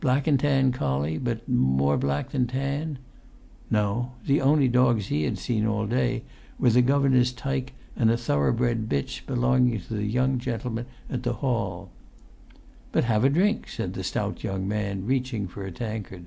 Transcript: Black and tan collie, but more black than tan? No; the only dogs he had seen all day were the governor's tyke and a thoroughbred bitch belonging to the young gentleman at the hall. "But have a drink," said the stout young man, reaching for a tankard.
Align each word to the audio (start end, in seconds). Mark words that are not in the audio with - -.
Black 0.00 0.28
and 0.28 0.38
tan 0.38 0.70
collie, 0.70 1.18
but 1.18 1.48
more 1.48 1.96
black 1.98 2.28
than 2.30 2.46
tan? 2.46 3.00
No; 3.68 4.12
the 4.24 4.40
only 4.40 4.68
dogs 4.68 5.06
he 5.08 5.24
had 5.24 5.38
seen 5.38 5.66
all 5.66 5.88
day 5.88 6.22
were 6.56 6.70
the 6.70 6.82
governor's 6.82 7.32
tyke 7.32 7.72
and 7.96 8.08
a 8.08 8.16
thoroughbred 8.16 8.88
bitch 8.88 9.26
belonging 9.26 9.80
to 9.80 9.94
the 9.94 10.04
young 10.04 10.38
gentleman 10.38 10.86
at 11.10 11.24
the 11.24 11.32
hall. 11.42 11.90
"But 12.92 13.06
have 13.10 13.24
a 13.24 13.28
drink," 13.28 13.68
said 13.68 13.94
the 13.94 14.04
stout 14.04 14.44
young 14.44 14.68
man, 14.68 15.04
reaching 15.04 15.48
for 15.48 15.64
a 15.64 15.72
tankard. 15.72 16.26